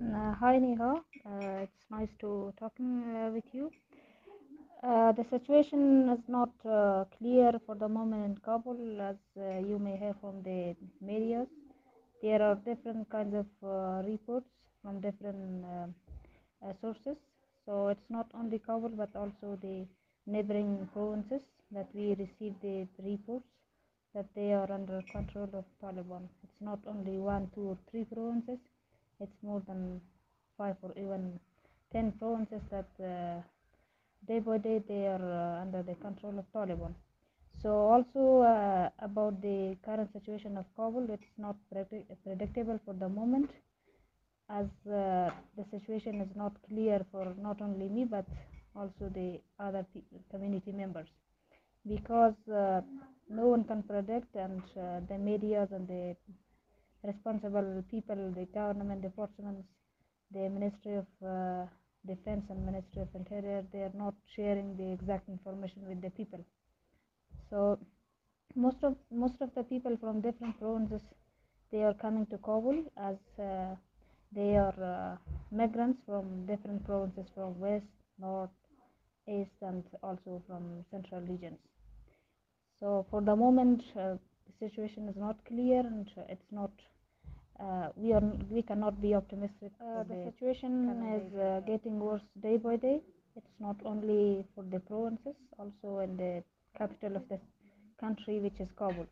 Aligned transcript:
Uh, 0.00 0.32
hi 0.40 0.58
Neha, 0.58 1.00
uh, 1.26 1.62
it's 1.64 1.84
nice 1.90 2.08
to 2.20 2.52
talking 2.58 3.02
uh, 3.16 3.30
with 3.32 3.44
you. 3.52 3.72
Uh, 4.82 5.10
the 5.10 5.24
situation 5.24 6.08
is 6.10 6.20
not 6.28 6.50
uh, 6.64 7.04
clear 7.18 7.52
for 7.66 7.74
the 7.74 7.88
moment 7.88 8.24
in 8.24 8.36
Kabul, 8.44 9.00
as 9.00 9.16
uh, 9.36 9.58
you 9.66 9.76
may 9.80 9.96
hear 9.96 10.14
from 10.20 10.40
the 10.44 10.76
media. 11.00 11.46
There 12.22 12.40
are 12.40 12.54
different 12.54 13.10
kinds 13.10 13.34
of 13.34 13.46
reports 14.06 14.46
from 14.82 15.00
different 15.00 15.64
sources. 16.80 17.16
So 17.66 17.88
it's 17.88 18.08
not 18.08 18.26
only 18.34 18.60
Kabul 18.60 18.90
but 18.90 19.10
also 19.16 19.58
the 19.60 19.84
neighboring 20.26 20.88
provinces 20.92 21.42
that 21.72 21.88
we 21.92 22.10
receive 22.14 22.54
the 22.62 22.86
reports 23.04 23.46
that 24.14 24.26
they 24.36 24.52
are 24.52 24.70
under 24.70 25.02
control 25.12 25.48
of 25.54 25.64
Taliban. 25.82 26.28
It's 26.44 26.60
not 26.60 26.78
only 26.86 27.18
one, 27.18 27.50
two, 27.54 27.62
or 27.70 27.78
three 27.90 28.04
provinces. 28.04 28.58
It's 29.20 29.42
more 29.42 29.62
than 29.66 30.00
five 30.56 30.76
or 30.82 30.92
even 30.96 31.40
ten 31.92 32.12
provinces 32.12 32.62
that 32.70 32.88
uh, 33.02 33.40
day 34.26 34.38
by 34.40 34.58
day 34.58 34.82
they 34.88 35.06
are 35.06 35.58
uh, 35.58 35.62
under 35.62 35.82
the 35.82 35.94
control 35.96 36.38
of 36.38 36.44
Taliban. 36.52 36.94
So 37.62 37.70
also 37.70 38.42
uh, 38.42 38.90
about 39.00 39.40
the 39.42 39.76
current 39.84 40.12
situation 40.12 40.56
of 40.56 40.64
Kabul, 40.76 41.08
it's 41.10 41.32
not 41.36 41.56
predict- 41.72 42.12
predictable 42.24 42.78
for 42.84 42.94
the 42.94 43.08
moment, 43.08 43.50
as 44.48 44.66
uh, 44.86 45.30
the 45.56 45.64
situation 45.70 46.20
is 46.20 46.28
not 46.36 46.52
clear 46.68 47.04
for 47.10 47.34
not 47.42 47.60
only 47.60 47.88
me 47.88 48.04
but 48.04 48.26
also 48.76 49.10
the 49.14 49.40
other 49.58 49.84
community 50.30 50.70
members, 50.72 51.08
because 51.86 52.34
uh, 52.52 52.80
no 53.28 53.46
one 53.48 53.64
can 53.64 53.82
predict, 53.82 54.34
and 54.36 54.62
uh, 54.76 55.00
the 55.08 55.18
medias 55.18 55.68
and 55.72 55.88
the 55.88 56.16
responsible 57.04 57.84
people, 57.90 58.32
the 58.36 58.46
government 58.46 59.02
the 59.02 59.08
departments, 59.08 59.68
the 60.32 60.48
Ministry 60.48 60.96
of 60.96 61.06
uh, 61.26 61.66
Defense 62.06 62.44
and 62.50 62.64
Ministry 62.64 63.02
of 63.02 63.08
Interior, 63.14 63.64
they 63.72 63.80
are 63.80 63.92
not 63.94 64.14
sharing 64.34 64.76
the 64.76 64.92
exact 64.92 65.28
information 65.28 65.82
with 65.88 66.00
the 66.02 66.10
people. 66.10 66.44
So 67.50 67.78
most 68.54 68.78
of 68.82 68.96
most 69.10 69.40
of 69.40 69.54
the 69.54 69.62
people 69.62 69.96
from 70.00 70.20
different 70.20 70.58
provinces 70.58 71.02
they 71.70 71.82
are 71.84 71.94
coming 71.94 72.26
to 72.26 72.38
Kabul 72.38 72.84
as 72.96 73.16
uh, 73.38 73.74
they 74.32 74.56
are 74.56 74.74
uh, 74.82 75.16
migrants 75.54 76.00
from 76.06 76.46
different 76.46 76.84
provinces 76.84 77.26
from 77.34 77.58
west, 77.60 77.86
north, 78.18 78.50
east, 79.28 79.50
and 79.62 79.84
also 80.02 80.42
from 80.46 80.84
central 80.90 81.20
regions. 81.20 81.58
So 82.80 83.06
for 83.10 83.20
the 83.20 83.36
moment, 83.36 83.82
uh, 83.98 84.16
the 84.48 84.68
situation 84.68 85.08
is 85.08 85.16
not 85.16 85.36
clear 85.46 85.80
and 85.80 86.10
it's 86.28 86.50
not. 86.50 86.70
Uh, 87.60 87.88
we 87.96 88.12
are 88.12 88.22
we 88.50 88.62
cannot 88.62 89.00
be 89.02 89.14
optimistic. 89.14 89.72
Uh, 89.80 90.02
the, 90.04 90.14
the 90.14 90.32
situation 90.32 90.72
is 91.16 91.38
uh, 91.38 91.60
getting 91.66 91.98
worse 91.98 92.22
day 92.42 92.56
by 92.56 92.76
day. 92.76 93.00
It's 93.36 93.54
not 93.60 93.76
only 93.84 94.44
for 94.54 94.64
the 94.64 94.80
provinces, 94.80 95.36
also 95.58 95.98
in 96.00 96.16
the 96.16 96.42
capital 96.76 97.16
of 97.16 97.28
the 97.28 97.38
country, 98.00 98.38
which 98.40 98.58
is 98.60 98.68
Kabul. 98.78 99.06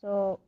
So 0.00 0.40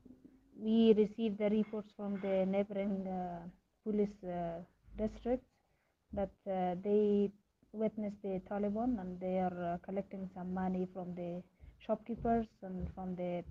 we 0.58 0.94
receive 0.96 1.38
the 1.38 1.50
reports 1.50 1.90
from 1.96 2.20
the 2.20 2.44
neighboring 2.46 3.06
uh, 3.06 3.40
police 3.84 4.16
uh, 4.24 4.60
districts 4.96 5.46
that 6.12 6.30
uh, 6.50 6.74
they 6.82 7.30
witnessed 7.72 8.20
the 8.22 8.40
Taliban 8.50 9.00
and 9.00 9.20
they 9.20 9.38
are 9.38 9.74
uh, 9.74 9.76
collecting 9.84 10.28
some 10.34 10.52
money 10.52 10.88
from 10.92 11.14
the 11.14 11.42
shopkeepers 11.86 12.46
and 12.62 12.88
from 12.94 13.14
the 13.16 13.44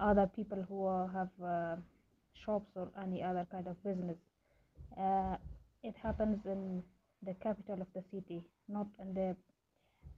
other 0.00 0.30
people 0.34 0.64
who 0.68 0.86
uh, 0.86 1.08
have 1.08 1.28
uh, 1.44 1.76
shops 2.44 2.70
or 2.76 2.88
any 3.02 3.22
other 3.22 3.46
kind 3.50 3.66
of 3.66 3.82
business. 3.82 4.16
Uh, 4.98 5.36
it 5.82 5.94
happens 6.02 6.38
in 6.44 6.82
the 7.24 7.34
capital 7.42 7.80
of 7.80 7.86
the 7.94 8.02
city, 8.12 8.42
not 8.68 8.86
in 9.00 9.14
the 9.14 9.36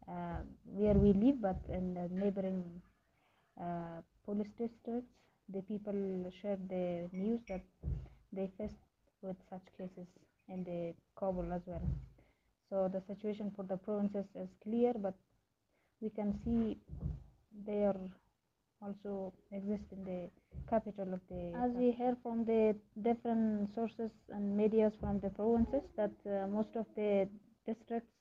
uh, 0.08 0.40
where 0.64 0.94
we 0.94 1.12
live, 1.12 1.40
but 1.40 1.60
in 1.68 1.94
the 1.94 2.08
neighboring 2.12 2.62
uh, 3.60 4.00
police 4.24 4.52
districts. 4.58 5.08
The 5.52 5.62
people 5.62 6.32
share 6.40 6.58
the 6.68 7.08
news 7.12 7.40
that 7.48 7.62
they 8.32 8.50
faced 8.58 8.74
with 9.22 9.36
such 9.50 9.66
cases 9.78 10.06
in 10.48 10.64
the 10.64 10.94
Kabul 11.18 11.52
as 11.52 11.60
well. 11.66 11.82
So 12.70 12.90
the 12.92 13.02
situation 13.06 13.52
for 13.54 13.62
the 13.62 13.76
provinces 13.76 14.24
is 14.34 14.48
clear, 14.62 14.92
but 14.96 15.14
we 16.00 16.10
can 16.10 16.38
see 16.44 16.78
they 17.66 17.84
are 17.84 17.96
also 18.84 19.32
exist 19.52 19.84
in 19.92 20.04
the 20.04 20.30
capital 20.68 21.14
of 21.14 21.20
the 21.30 21.52
as 21.64 21.70
we 21.74 21.90
hear 21.92 22.16
from 22.22 22.44
the 22.44 22.74
different 23.02 23.68
sources 23.74 24.10
and 24.30 24.56
medias 24.56 24.92
from 25.00 25.20
the 25.20 25.30
provinces 25.30 25.82
that 25.96 26.12
uh, 26.26 26.46
most 26.48 26.72
of 26.76 26.86
the 26.96 27.28
districts 27.66 28.12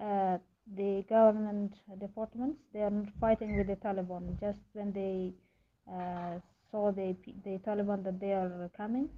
uh, 0.00 0.38
the 0.76 1.04
government 1.08 1.72
departments 2.00 2.58
they 2.72 2.80
are 2.80 2.90
not 2.90 3.08
fighting 3.20 3.56
with 3.56 3.66
the 3.66 3.76
Taliban. 3.76 4.38
Just 4.40 4.60
when 4.72 4.92
they 4.92 5.32
uh, 5.92 6.38
saw 6.70 6.92
the 6.92 7.16
the 7.44 7.58
Taliban 7.66 8.04
that 8.04 8.20
they 8.20 8.32
are 8.32 8.70
coming 8.76 9.08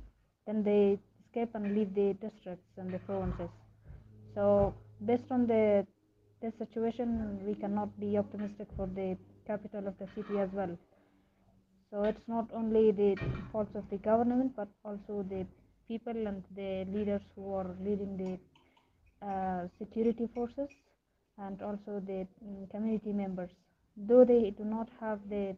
then 0.46 0.62
they 0.62 0.98
escape 1.26 1.54
and 1.54 1.74
leave 1.76 1.94
the 1.94 2.14
districts 2.20 2.70
and 2.78 2.92
the 2.92 2.98
provinces. 3.00 3.50
So 4.34 4.74
based 5.04 5.30
on 5.30 5.46
the 5.46 5.86
this 6.40 6.52
situation 6.58 7.38
we 7.46 7.54
cannot 7.54 7.88
be 8.00 8.16
optimistic 8.18 8.68
for 8.76 8.86
the 8.86 9.16
capital 9.46 9.86
of 9.86 9.98
the 9.98 10.06
city 10.14 10.38
as 10.38 10.48
well. 10.52 10.76
So 11.90 12.04
it's 12.04 12.26
not 12.26 12.48
only 12.54 12.90
the 12.90 13.16
faults 13.52 13.74
of 13.74 13.84
the 13.90 13.98
government 13.98 14.52
but 14.56 14.68
also 14.84 15.24
the 15.28 15.46
people 15.88 16.26
and 16.26 16.42
the 16.56 16.86
leaders 16.90 17.22
who 17.36 17.52
are 17.54 17.76
leading 17.80 18.16
the 18.16 19.26
uh, 19.26 19.68
security 19.78 20.28
forces 20.34 20.68
and 21.38 21.60
also 21.62 22.00
the 22.06 22.26
mm, 22.44 22.70
community 22.70 23.12
members. 23.12 23.50
Though 23.96 24.24
they 24.24 24.54
do 24.56 24.64
not 24.64 24.88
have 25.00 25.18
the 25.28 25.56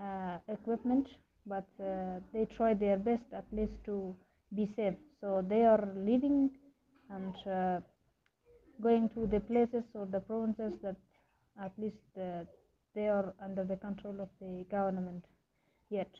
uh, 0.00 0.38
equipment 0.48 1.06
but 1.46 1.66
uh, 1.80 2.20
they 2.32 2.46
try 2.56 2.74
their 2.74 2.96
best 2.96 3.24
at 3.32 3.44
least 3.52 3.72
to 3.86 4.14
be 4.54 4.70
safe. 4.76 4.94
So 5.20 5.44
they 5.48 5.62
are 5.64 5.88
leaving 5.96 6.50
and 7.10 7.34
uh, 7.46 7.80
going 8.82 9.08
to 9.10 9.26
the 9.26 9.40
places 9.40 9.84
or 9.94 10.06
the 10.06 10.20
provinces 10.20 10.72
that 10.82 10.96
at 11.62 11.72
least 11.78 11.96
uh, 12.18 12.44
they 12.94 13.08
are 13.08 13.34
under 13.42 13.64
the 13.64 13.76
control 13.76 14.20
of 14.20 14.28
the 14.40 14.64
government 14.70 15.24
yet. 15.90 16.10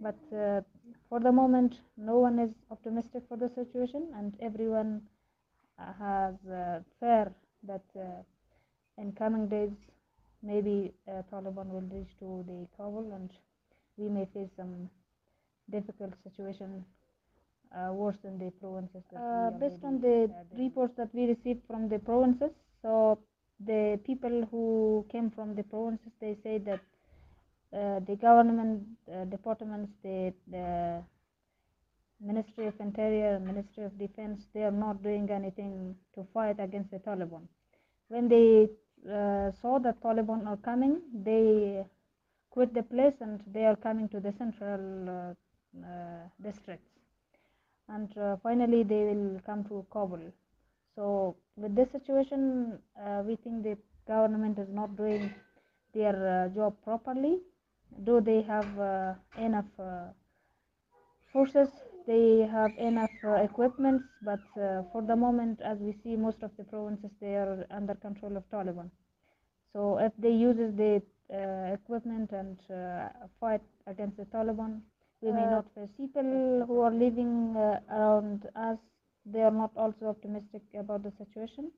But 0.00 0.18
uh, 0.36 0.62
for 1.08 1.20
the 1.20 1.32
moment 1.32 1.80
no 1.96 2.18
one 2.18 2.38
is 2.38 2.50
optimistic 2.70 3.22
for 3.28 3.36
the 3.36 3.50
situation 3.54 4.08
and 4.16 4.36
everyone 4.40 5.02
uh, 5.78 5.92
has 5.98 6.34
uh, 6.50 6.80
fear 7.00 7.32
that 7.64 7.84
uh, 7.96 8.22
in 8.98 9.12
coming 9.12 9.48
days 9.48 9.70
maybe 10.42 10.92
uh, 11.08 11.22
Taliban 11.32 11.68
will 11.68 11.88
reach 11.96 12.10
to 12.18 12.44
the 12.48 12.66
Kabul 12.76 13.12
and 13.14 13.30
we 13.96 14.08
may 14.08 14.26
face 14.34 14.50
some 14.56 14.90
difficult 15.70 16.12
situation 16.24 16.84
uh, 17.76 17.92
worse 17.92 18.16
than 18.22 18.38
the 18.38 18.50
provinces 18.60 19.02
that 19.12 19.20
Uh, 19.22 19.50
based 19.58 19.84
on 19.84 20.00
the 20.00 20.30
reports 20.58 20.94
that 20.96 21.14
we 21.14 21.26
received 21.26 21.62
from 21.66 21.88
the 21.88 21.98
provinces, 21.98 22.50
so 22.82 23.18
the 23.66 24.00
people 24.04 24.48
who 24.50 25.06
came 25.10 25.30
from 25.30 25.54
the 25.54 25.62
provinces, 25.62 26.12
they 26.20 26.36
say 26.42 26.58
that 26.58 26.80
uh, 27.72 28.00
the 28.06 28.16
government 28.20 28.82
uh, 29.12 29.24
departments, 29.24 29.92
the, 30.02 30.32
the 30.50 31.02
Ministry 32.20 32.66
of 32.66 32.74
Interior, 32.80 33.40
Ministry 33.40 33.84
of 33.84 33.98
Defense, 33.98 34.42
they 34.54 34.62
are 34.62 34.70
not 34.70 35.02
doing 35.02 35.28
anything 35.30 35.96
to 36.14 36.26
fight 36.32 36.60
against 36.60 36.90
the 36.90 36.98
Taliban. 36.98 37.42
When 38.08 38.28
they 38.28 38.68
uh, 39.10 39.50
saw 39.60 39.78
that 39.80 40.00
Taliban 40.02 40.46
are 40.46 40.58
coming, 40.58 41.00
they 41.24 41.84
quit 42.50 42.74
the 42.74 42.82
place 42.82 43.14
and 43.20 43.40
they 43.52 43.64
are 43.64 43.76
coming 43.76 44.08
to 44.10 44.20
the 44.20 44.32
central 44.38 45.08
uh, 45.08 45.86
uh, 45.86 46.28
districts. 46.42 46.90
And 47.88 48.16
uh, 48.16 48.36
finally, 48.42 48.84
they 48.84 49.04
will 49.04 49.40
come 49.44 49.64
to 49.64 49.84
Kabul. 49.92 50.20
So, 50.96 51.36
with 51.56 51.74
this 51.74 51.90
situation, 51.92 52.78
uh, 53.00 53.22
we 53.26 53.36
think 53.36 53.62
the 53.64 53.76
government 54.06 54.58
is 54.58 54.68
not 54.70 54.96
doing 54.96 55.34
their 55.94 56.16
uh, 56.44 56.48
job 56.54 56.74
properly, 56.84 57.40
Do 58.04 58.20
they 58.20 58.42
have 58.42 58.78
uh, 58.78 59.14
enough 59.38 59.70
uh, 59.78 60.08
forces, 61.32 61.68
they 62.06 62.46
have 62.50 62.72
enough 62.78 63.10
uh, 63.24 63.34
equipment, 63.48 64.02
but 64.22 64.40
uh, 64.60 64.82
for 64.92 65.02
the 65.02 65.16
moment, 65.16 65.60
as 65.62 65.78
we 65.78 65.92
see, 66.02 66.16
most 66.16 66.42
of 66.42 66.50
the 66.56 66.64
provinces 66.64 67.10
they 67.20 67.34
are 67.36 67.66
under 67.70 67.94
control 67.94 68.36
of 68.36 68.44
Taliban. 68.50 68.90
So, 69.72 69.98
if 69.98 70.12
they 70.18 70.30
uses 70.32 70.74
the 70.76 71.02
uh, 71.32 71.74
equipment 71.74 72.32
and 72.32 72.58
uh, 72.70 73.08
fight 73.40 73.62
against 73.86 74.16
the 74.18 74.24
Taliban, 74.26 74.80
we 75.22 75.32
may 75.32 75.46
not 75.46 75.66
face 75.74 75.90
people 75.96 76.64
who 76.66 76.80
are 76.80 76.92
living 76.92 77.56
uh, 77.56 77.80
around 77.90 78.48
us. 78.56 78.78
They 79.24 79.42
are 79.42 79.50
not 79.50 79.70
also 79.76 80.06
optimistic 80.06 80.62
about 80.78 81.02
the 81.02 81.12
situation. 81.18 81.70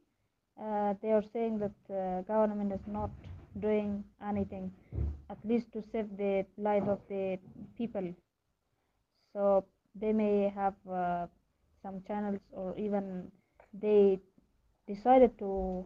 Uh, 0.60 0.94
they 1.02 1.12
are 1.12 1.24
saying 1.32 1.58
that 1.58 1.94
uh, 1.94 2.22
government 2.22 2.72
is 2.72 2.86
not 2.86 3.10
doing 3.60 4.04
anything, 4.26 4.72
at 5.30 5.38
least 5.44 5.72
to 5.72 5.82
save 5.92 6.16
the 6.16 6.46
life 6.56 6.84
of 6.88 7.00
the 7.08 7.38
people. 7.76 8.14
So 9.32 9.64
they 9.94 10.12
may 10.12 10.52
have 10.54 10.74
uh, 10.90 11.26
some 11.82 12.02
channels 12.06 12.40
or 12.52 12.76
even 12.78 13.30
they 13.72 14.20
decided 14.86 15.38
to 15.38 15.84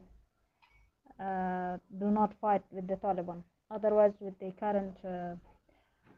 uh, 1.19 1.78
do 1.99 2.10
not 2.10 2.32
fight 2.40 2.62
with 2.70 2.87
the 2.87 2.96
Taliban. 2.96 3.43
Otherwise, 3.70 4.12
with 4.20 4.38
the 4.38 4.52
current 4.60 4.96
uh, 5.05 5.34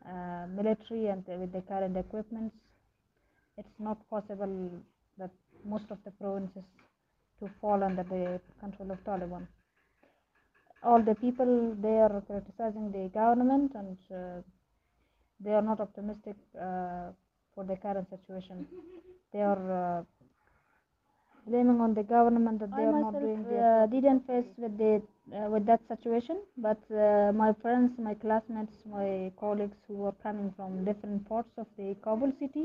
uh, 0.09 0.47
military 0.49 1.07
and 1.07 1.25
with 1.27 1.53
the 1.53 1.63
current 1.63 1.97
equipments, 1.97 2.55
it's 3.57 3.79
not 3.79 3.99
possible 4.11 4.71
that 5.19 5.31
most 5.65 5.91
of 5.91 5.99
the 6.05 6.11
provinces 6.13 6.65
to 7.39 7.51
fall 7.61 7.83
under 7.83 8.03
the 8.03 8.41
control 8.61 8.91
of 8.93 8.99
Taliban. 9.05 9.47
All 10.83 11.03
the 11.03 11.15
people 11.15 11.75
they 11.81 11.99
are 12.07 12.23
criticizing 12.27 12.91
the 12.93 13.11
government 13.13 13.73
and 13.75 13.97
uh, 14.11 14.43
they 15.41 15.53
are 15.53 15.63
not 15.63 15.81
optimistic 15.81 16.37
uh, 16.57 17.13
for 17.55 17.65
the 17.65 17.77
current 17.77 18.09
situation. 18.11 18.67
They 19.33 19.43
are 19.43 19.99
uh, 19.99 20.05
blaming 21.47 21.81
on 21.81 21.95
the 21.95 22.03
government 22.03 22.59
that 22.61 22.75
they 22.77 22.83
I 22.83 22.87
are 22.87 23.01
not 23.01 23.13
doing 23.19 23.45
uh, 23.45 23.51
their 23.51 23.87
didn't 23.87 24.27
face 24.27 24.51
with 24.57 24.77
the 24.79 25.03
uh, 25.37 25.49
with 25.53 25.65
that 25.67 25.81
situation 25.89 26.37
but 26.67 26.81
uh, 26.91 27.33
my 27.43 27.53
friends 27.63 27.93
my 27.99 28.15
classmates 28.15 28.77
my 28.99 29.33
colleagues 29.41 29.79
who 29.89 30.05
are 30.05 30.17
coming 30.27 30.53
from 30.57 30.85
different 30.85 31.29
parts 31.29 31.55
of 31.57 31.67
the 31.79 31.89
kabul 32.05 32.33
city 32.41 32.65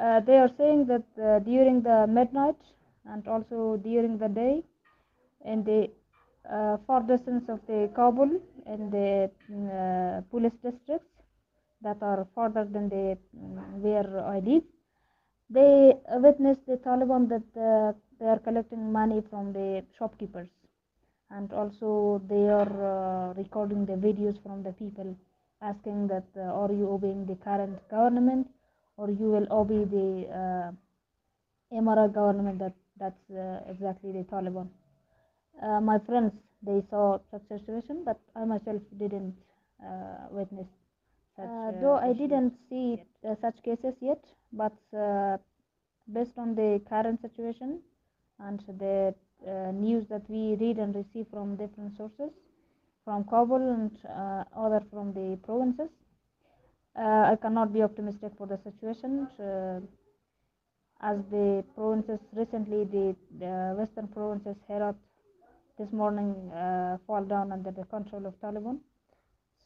uh, 0.00 0.20
they 0.20 0.36
are 0.36 0.50
saying 0.56 0.86
that 0.86 1.06
uh, 1.22 1.38
during 1.40 1.82
the 1.82 2.06
midnight 2.06 2.56
and 3.06 3.26
also 3.28 3.76
during 3.82 4.18
the 4.18 4.28
day 4.28 4.62
in 5.44 5.64
the 5.64 5.90
uh, 6.50 6.76
far 6.86 7.02
distance 7.02 7.48
of 7.48 7.60
the 7.66 7.90
kabul 7.94 8.30
in 8.66 8.90
the 8.90 9.30
uh, 9.52 10.20
police 10.30 10.56
districts 10.62 11.12
that 11.82 12.02
are 12.02 12.26
farther 12.34 12.64
than 12.64 12.88
the 12.88 13.18
mm, 13.36 13.72
where 13.84 14.10
i 14.26 14.38
live 14.40 14.62
they 15.50 15.94
witnessed 16.24 16.66
the 16.66 16.76
Taliban 16.76 17.28
that 17.28 17.60
uh, 17.60 17.92
they 18.20 18.26
are 18.26 18.38
collecting 18.38 18.92
money 18.92 19.22
from 19.30 19.52
the 19.52 19.82
shopkeepers. 19.98 20.48
And 21.30 21.52
also 21.52 22.22
they 22.28 22.48
are 22.48 23.30
uh, 23.30 23.34
recording 23.34 23.86
the 23.86 23.94
videos 23.94 24.42
from 24.42 24.62
the 24.62 24.72
people 24.72 25.16
asking 25.62 26.06
that 26.08 26.26
are 26.36 26.72
you 26.72 26.90
obeying 26.90 27.26
the 27.26 27.36
current 27.36 27.78
government 27.90 28.46
or 28.98 29.10
you 29.10 29.30
will 29.30 29.48
obey 29.52 29.84
the 29.84 30.08
uh, 30.42 30.72
Emara 31.72 32.12
government 32.12 32.58
that 32.58 32.74
that's 32.98 33.30
uh, 33.30 33.60
exactly 33.70 34.12
the 34.12 34.24
Taliban. 34.24 34.68
Uh, 35.62 35.80
my 35.80 35.98
friends 35.98 36.32
they 36.62 36.82
saw 36.90 37.18
such 37.30 37.46
situation 37.48 38.04
but 38.04 38.18
I 38.36 38.44
myself 38.44 38.82
didn't 38.98 39.36
uh, 39.84 40.28
witness 40.30 40.68
such 41.36 41.50
Uh, 41.50 41.70
uh, 41.70 41.72
though 41.80 41.96
I 41.96 42.12
didn't 42.14 42.54
see 42.68 43.02
uh, 43.24 43.34
such 43.40 43.62
cases 43.62 43.94
yet, 44.00 44.24
but 44.52 44.76
uh, 44.96 45.38
based 46.12 46.38
on 46.38 46.54
the 46.54 46.80
current 46.88 47.20
situation 47.20 47.80
and 48.40 48.60
the 48.78 49.14
uh, 49.46 49.72
news 49.72 50.06
that 50.08 50.28
we 50.28 50.56
read 50.56 50.78
and 50.78 50.94
receive 50.94 51.26
from 51.30 51.56
different 51.56 51.96
sources, 51.96 52.32
from 53.04 53.24
Kabul 53.24 53.62
and 53.76 53.92
uh, 54.06 54.44
other 54.56 54.82
from 54.90 55.12
the 55.14 55.38
provinces, 55.44 55.90
I 57.00 57.36
cannot 57.40 57.72
be 57.72 57.82
optimistic 57.82 58.32
for 58.36 58.46
the 58.46 58.58
situation. 58.58 59.28
Uh, 59.38 59.80
as 61.00 61.18
the 61.30 61.64
provinces 61.76 62.18
recently, 62.32 62.84
the, 62.84 63.14
the 63.38 63.74
western 63.78 64.08
provinces, 64.08 64.56
Herat, 64.68 64.96
this 65.78 65.92
morning 65.92 66.34
uh, 66.50 66.98
fall 67.06 67.24
down 67.24 67.52
under 67.52 67.70
the 67.70 67.84
control 67.84 68.26
of 68.26 68.34
Taliban. 68.40 68.78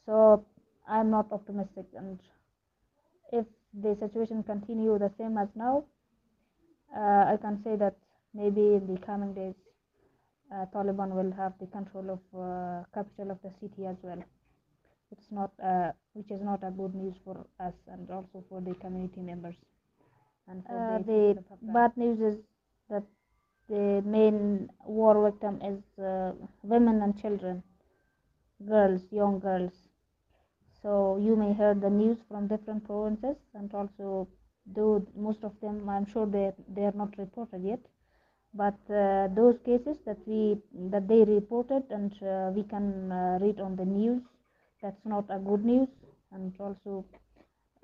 So 0.04 0.44
I'm 0.86 1.10
not 1.10 1.32
optimistic, 1.32 1.86
and 1.96 2.18
if 3.32 3.46
the 3.72 3.96
situation 3.98 4.42
continue 4.42 4.98
the 4.98 5.10
same 5.16 5.38
as 5.38 5.48
now, 5.54 5.84
uh, 6.94 7.32
I 7.32 7.38
can 7.40 7.62
say 7.64 7.76
that 7.76 7.96
maybe 8.34 8.74
in 8.74 8.92
the 8.92 9.00
coming 9.00 9.32
days, 9.32 9.54
uh, 10.52 10.66
Taliban 10.74 11.12
will 11.12 11.32
have 11.32 11.54
the 11.60 11.66
control 11.66 12.10
of 12.10 12.20
uh, 12.38 12.84
capital 12.92 13.30
of 13.30 13.38
the 13.42 13.50
city 13.60 13.86
as 13.86 13.96
well. 14.02 14.22
It's 15.12 15.30
not, 15.30 15.52
uh, 15.62 15.92
which 16.14 16.30
is 16.32 16.42
not 16.42 16.62
a 16.64 16.70
good 16.70 16.94
news 16.94 17.16
for 17.24 17.46
us 17.60 17.74
and 17.88 18.10
also 18.10 18.44
for 18.48 18.60
the 18.60 18.74
community 18.74 19.20
members. 19.20 19.56
And 20.48 20.64
for 20.66 20.78
Uh, 20.78 20.98
the, 20.98 21.44
bad 21.62 21.96
news 21.96 22.20
is 22.20 22.36
that 22.90 23.04
the 23.68 24.02
main 24.04 24.68
war 24.84 25.14
victim 25.30 25.60
is 25.62 25.80
uh, 25.98 26.32
women 26.62 27.02
and 27.02 27.16
children, 27.22 27.62
girls, 28.66 29.02
young 29.12 29.38
girls. 29.40 29.88
So 30.82 31.16
you 31.18 31.36
may 31.36 31.52
hear 31.54 31.74
the 31.74 31.90
news 31.90 32.18
from 32.28 32.48
different 32.48 32.84
provinces, 32.84 33.36
and 33.54 33.72
also 33.74 34.28
though 34.66 35.06
most 35.16 35.44
of 35.44 35.58
them, 35.60 35.88
I'm 35.88 36.06
sure 36.06 36.26
they 36.26 36.52
they 36.74 36.84
are 36.84 36.96
not 37.02 37.16
reported 37.18 37.62
yet, 37.62 37.80
but 38.54 38.78
uh, 38.90 39.28
those 39.40 39.58
cases 39.60 39.98
that 40.06 40.18
we 40.26 40.40
that 40.90 41.06
they 41.08 41.22
reported 41.24 41.84
and 41.90 42.12
uh, 42.22 42.50
we 42.56 42.64
can 42.64 43.12
uh, 43.12 43.38
read 43.40 43.60
on 43.60 43.76
the 43.76 43.84
news, 43.84 44.22
that's 44.82 45.04
not 45.04 45.24
a 45.30 45.38
good 45.38 45.64
news, 45.64 45.88
and 46.32 46.52
also 46.58 47.04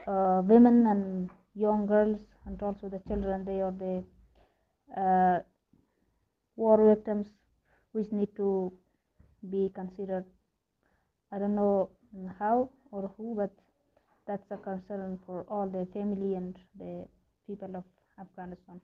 uh, 0.07 0.43
women 0.45 0.87
and 0.87 1.31
young 1.55 1.87
girls 1.87 2.19
and 2.47 2.63
also 2.63 2.89
the 2.89 3.01
children, 3.09 3.45
they 3.45 3.61
are 3.61 3.73
the 3.73 4.05
uh, 5.01 5.41
war 6.57 6.95
victims 6.95 7.27
which 7.93 8.11
need 8.11 8.35
to 8.37 8.73
be 9.51 9.71
considered. 9.75 10.25
I 11.33 11.39
don't 11.39 11.55
know 11.55 11.91
how 12.39 12.71
or 12.91 13.11
who, 13.17 13.35
but 13.37 13.51
that's 14.27 14.51
a 14.51 14.57
concern 14.57 15.19
for 15.27 15.45
all 15.49 15.69
the 15.69 15.87
family 15.93 16.35
and 16.35 16.57
the 16.79 17.07
people 17.47 17.77
of 17.77 17.85
Afghanistan. 18.19 18.81